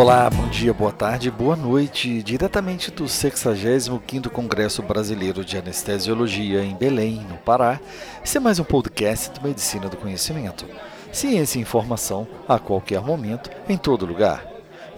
[0.00, 2.22] Olá, bom dia, boa tarde, boa noite.
[2.22, 7.78] Diretamente do 65º Congresso Brasileiro de Anestesiologia em Belém, no Pará.
[8.24, 10.64] Esse é mais um podcast do Medicina do Conhecimento.
[11.12, 14.49] Ciência e informação a qualquer momento, em todo lugar.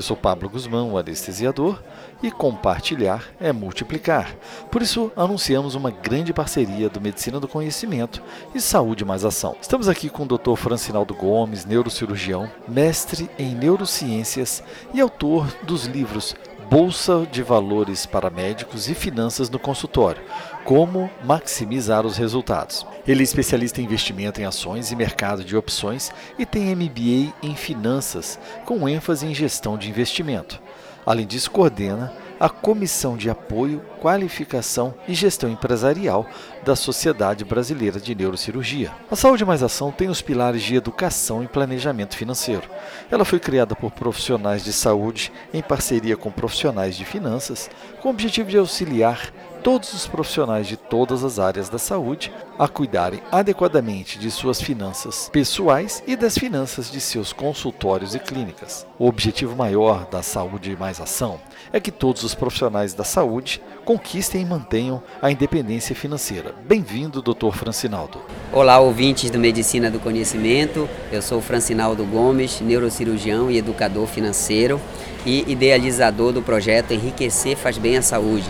[0.00, 1.78] Eu sou Pablo Guzmão, o anestesiador,
[2.22, 4.34] e compartilhar é multiplicar.
[4.70, 8.22] Por isso, anunciamos uma grande parceria do Medicina do Conhecimento
[8.54, 9.54] e Saúde Mais Ação.
[9.60, 10.54] Estamos aqui com o Dr.
[10.56, 14.62] Francinaldo Gomes, neurocirurgião, mestre em neurociências
[14.94, 16.34] e autor dos livros
[16.70, 20.22] Bolsa de Valores para Médicos e Finanças no Consultório.
[20.64, 22.86] Como maximizar os resultados.
[23.06, 27.56] Ele é especialista em investimento em ações e mercado de opções e tem MBA em
[27.56, 30.60] finanças, com ênfase em gestão de investimento.
[31.04, 36.26] Além disso, coordena a Comissão de Apoio, Qualificação e Gestão Empresarial
[36.64, 38.90] da Sociedade Brasileira de Neurocirurgia.
[39.10, 42.62] A Saúde Mais Ação tem os pilares de educação e planejamento financeiro.
[43.10, 47.68] Ela foi criada por profissionais de saúde em parceria com profissionais de finanças,
[48.00, 49.30] com o objetivo de auxiliar
[49.62, 55.28] todos os profissionais de todas as áreas da saúde a cuidarem adequadamente de suas finanças
[55.30, 58.86] pessoais e das finanças de seus consultórios e clínicas.
[58.98, 61.38] O objetivo maior da Saúde Mais Ação
[61.72, 66.54] é que todos os profissionais da saúde conquistem e mantenham a independência financeira.
[66.66, 67.52] Bem-vindo, Dr.
[67.52, 68.18] Francinaldo.
[68.52, 70.88] Olá, ouvintes do Medicina do Conhecimento.
[71.12, 74.80] Eu sou Francinaldo Gomes, neurocirurgião e educador financeiro
[75.26, 78.48] e idealizador do projeto Enriquecer Faz Bem à Saúde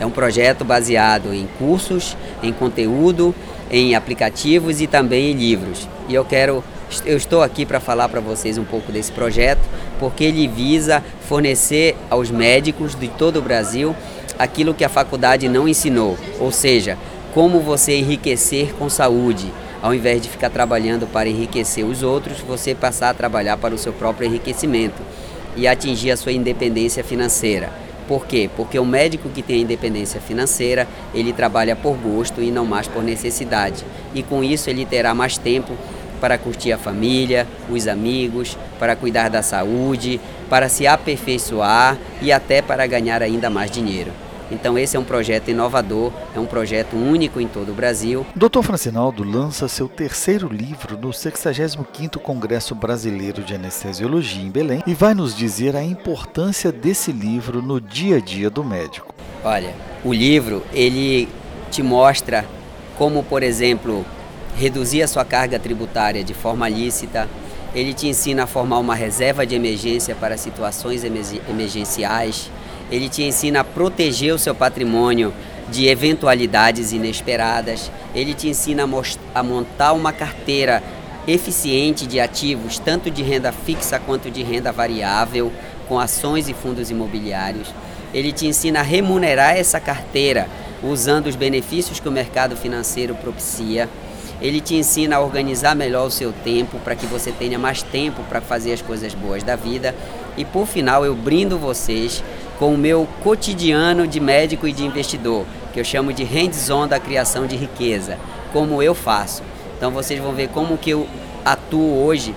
[0.00, 3.34] é um projeto baseado em cursos, em conteúdo,
[3.70, 5.88] em aplicativos e também em livros.
[6.08, 6.62] E eu quero
[7.06, 9.62] eu estou aqui para falar para vocês um pouco desse projeto,
[9.98, 13.96] porque ele visa fornecer aos médicos de todo o Brasil
[14.38, 16.98] aquilo que a faculdade não ensinou, ou seja,
[17.32, 19.50] como você enriquecer com saúde.
[19.80, 23.78] Ao invés de ficar trabalhando para enriquecer os outros, você passar a trabalhar para o
[23.78, 25.02] seu próprio enriquecimento
[25.56, 27.70] e atingir a sua independência financeira.
[28.06, 28.50] Por quê?
[28.56, 32.88] Porque o médico que tem a independência financeira, ele trabalha por gosto e não mais
[32.88, 33.84] por necessidade.
[34.14, 35.72] E com isso ele terá mais tempo
[36.20, 42.62] para curtir a família, os amigos, para cuidar da saúde, para se aperfeiçoar e até
[42.62, 44.12] para ganhar ainda mais dinheiro.
[44.52, 48.26] Então esse é um projeto inovador, é um projeto único em todo o Brasil.
[48.36, 48.60] Dr.
[48.62, 55.14] Francinaldo lança seu terceiro livro no 65º Congresso Brasileiro de Anestesiologia em Belém e vai
[55.14, 59.14] nos dizer a importância desse livro no dia a dia do médico.
[59.42, 59.74] Olha,
[60.04, 61.28] o livro ele
[61.70, 62.44] te mostra
[62.98, 64.04] como, por exemplo,
[64.54, 67.26] reduzir a sua carga tributária de forma lícita,
[67.74, 72.50] ele te ensina a formar uma reserva de emergência para situações emergenciais,
[72.92, 75.32] ele te ensina a proteger o seu patrimônio
[75.70, 80.82] de eventualidades inesperadas, ele te ensina a, a montar uma carteira
[81.26, 85.50] eficiente de ativos, tanto de renda fixa quanto de renda variável,
[85.88, 87.68] com ações e fundos imobiliários.
[88.12, 90.46] Ele te ensina a remunerar essa carteira
[90.82, 93.88] usando os benefícios que o mercado financeiro propicia.
[94.38, 98.22] Ele te ensina a organizar melhor o seu tempo para que você tenha mais tempo
[98.24, 99.94] para fazer as coisas boas da vida.
[100.36, 102.22] E por final, eu brindo vocês
[102.62, 107.00] com o meu cotidiano de médico e de investidor, que eu chamo de hands-on da
[107.00, 108.16] criação de riqueza,
[108.52, 109.42] como eu faço.
[109.76, 111.08] Então vocês vão ver como que eu
[111.44, 112.32] atuo hoje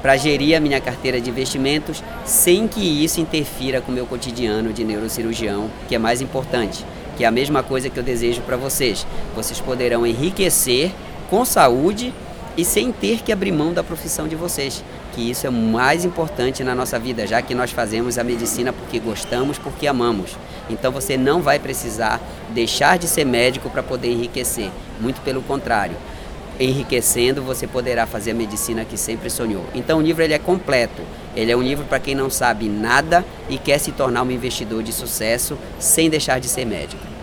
[0.00, 4.72] para gerir a minha carteira de investimentos sem que isso interfira com o meu cotidiano
[4.72, 6.86] de neurocirurgião, que é mais importante,
[7.16, 9.04] que é a mesma coisa que eu desejo para vocês.
[9.34, 10.92] Vocês poderão enriquecer
[11.28, 12.14] com saúde
[12.56, 16.04] e sem ter que abrir mão da profissão de vocês que isso é o mais
[16.04, 20.36] importante na nossa vida, já que nós fazemos a medicina porque gostamos, porque amamos.
[20.68, 22.20] Então você não vai precisar
[22.50, 24.70] deixar de ser médico para poder enriquecer.
[25.00, 25.96] Muito pelo contrário.
[26.58, 29.64] Enriquecendo, você poderá fazer a medicina que sempre sonhou.
[29.74, 31.02] Então o livro ele é completo.
[31.34, 34.82] Ele é um livro para quem não sabe nada e quer se tornar um investidor
[34.82, 37.13] de sucesso sem deixar de ser médico.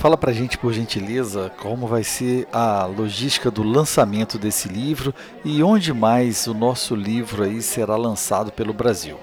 [0.00, 5.62] Fala pra gente, por gentileza, como vai ser a logística do lançamento desse livro e
[5.62, 9.18] onde mais o nosso livro aí será lançado pelo Brasil.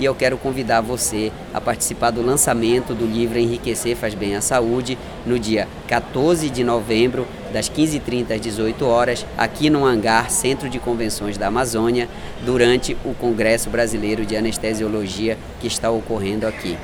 [0.00, 4.40] E eu quero convidar você a participar do lançamento do livro Enriquecer Faz Bem à
[4.40, 10.68] Saúde no dia 14 de novembro, das 15h30 às 18 horas, aqui no Hangar Centro
[10.68, 12.08] de Convenções da Amazônia,
[12.44, 16.76] durante o Congresso Brasileiro de Anestesiologia que está ocorrendo aqui.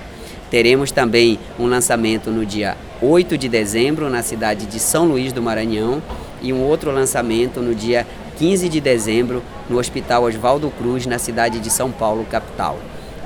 [0.50, 5.42] Teremos também um lançamento no dia 8 de dezembro na cidade de São Luís do
[5.42, 6.02] Maranhão
[6.40, 8.06] e um outro lançamento no dia
[8.38, 12.78] 15 de dezembro no Hospital Oswaldo Cruz, na cidade de São Paulo, capital.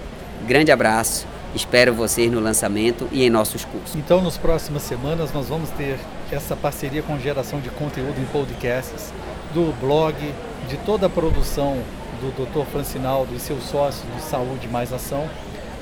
[0.48, 3.96] Grande abraço Espero vocês no lançamento e em nossos cursos.
[3.96, 5.98] Então, nas próximas semanas, nós vamos ter
[6.30, 9.14] essa parceria com geração de conteúdo em podcasts,
[9.54, 10.16] do blog,
[10.68, 11.78] de toda a produção
[12.20, 12.70] do Dr.
[12.70, 15.30] Francinaldo e seus sócios de Saúde Mais Ação.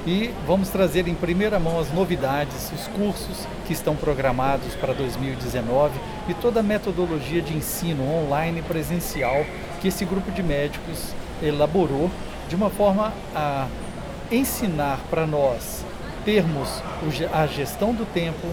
[0.06, 6.00] E vamos trazer em primeira mão as novidades, os cursos que estão programados para 2019
[6.30, 9.44] e toda a metodologia de ensino online e presencial
[9.82, 12.12] que esse grupo de médicos elaborou
[12.48, 13.68] de uma forma a
[14.36, 15.86] ensinar para nós
[16.26, 16.82] termos
[17.32, 18.48] a gestão do tempo,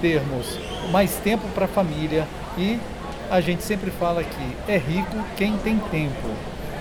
[0.00, 0.58] termos
[0.90, 2.78] mais tempo para a família e
[3.30, 6.28] a gente sempre fala que é rico quem tem tempo.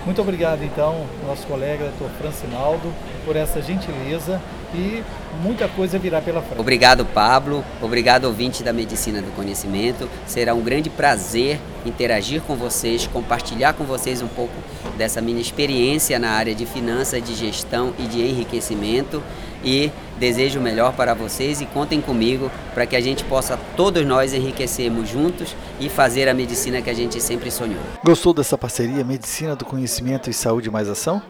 [0.06, 2.10] Muito obrigado então, nosso colega Dr.
[2.22, 2.94] Francinaldo,
[3.25, 4.40] por essa gentileza
[4.75, 5.04] e
[5.42, 6.60] muita coisa virá pela frente.
[6.60, 7.63] Obrigado, Pablo.
[7.81, 10.10] Obrigado, ouvinte da Medicina do Conhecimento.
[10.27, 14.54] Será um grande prazer interagir com vocês, compartilhar com vocês um pouco
[14.98, 19.22] dessa minha experiência na área de finanças, de gestão e de enriquecimento.
[19.63, 24.06] E desejo o melhor para vocês e contem comigo para que a gente possa todos
[24.06, 27.81] nós enriquecermos juntos e fazer a medicina que a gente sempre sonhou.
[28.04, 31.22] Gostou dessa parceria Medicina do Conhecimento e Saúde Mais Ação?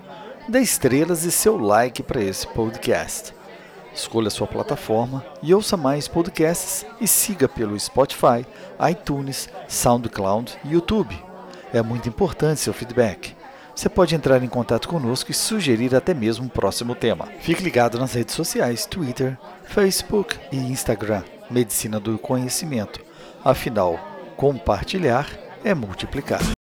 [0.48, 3.34] Dê estrelas e seu like para esse podcast.
[3.92, 8.46] Escolha sua plataforma e ouça mais podcasts e siga pelo Spotify,
[8.92, 11.18] iTunes, SoundCloud e YouTube.
[11.74, 13.36] É muito importante seu feedback.
[13.76, 17.28] Você pode entrar em contato conosco e sugerir até mesmo um próximo tema.
[17.40, 21.24] Fique ligado nas redes sociais, Twitter, Facebook e Instagram.
[21.50, 23.00] Medicina do Conhecimento.
[23.44, 24.00] Afinal,
[24.38, 25.28] compartilhar
[25.64, 26.55] é multiplicar.